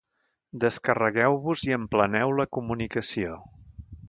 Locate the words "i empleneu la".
1.69-2.49